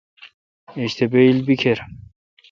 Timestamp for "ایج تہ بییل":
0.77-1.37